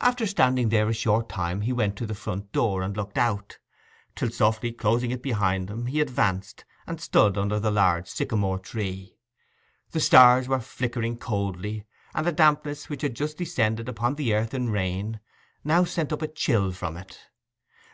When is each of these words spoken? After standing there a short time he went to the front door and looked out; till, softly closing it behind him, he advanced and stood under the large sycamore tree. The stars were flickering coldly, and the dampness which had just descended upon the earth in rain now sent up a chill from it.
After 0.00 0.26
standing 0.26 0.70
there 0.70 0.88
a 0.88 0.94
short 0.94 1.28
time 1.28 1.60
he 1.60 1.70
went 1.74 1.94
to 1.96 2.06
the 2.06 2.14
front 2.14 2.50
door 2.50 2.80
and 2.80 2.96
looked 2.96 3.18
out; 3.18 3.58
till, 4.16 4.30
softly 4.30 4.72
closing 4.72 5.10
it 5.10 5.22
behind 5.22 5.68
him, 5.68 5.84
he 5.84 6.00
advanced 6.00 6.64
and 6.86 6.98
stood 6.98 7.36
under 7.36 7.60
the 7.60 7.70
large 7.70 8.08
sycamore 8.08 8.58
tree. 8.58 9.18
The 9.90 10.00
stars 10.00 10.48
were 10.48 10.60
flickering 10.60 11.18
coldly, 11.18 11.84
and 12.14 12.26
the 12.26 12.32
dampness 12.32 12.88
which 12.88 13.02
had 13.02 13.14
just 13.14 13.36
descended 13.36 13.86
upon 13.86 14.14
the 14.14 14.32
earth 14.32 14.54
in 14.54 14.70
rain 14.70 15.20
now 15.62 15.84
sent 15.84 16.10
up 16.10 16.22
a 16.22 16.28
chill 16.28 16.72
from 16.72 16.96
it. 16.96 17.18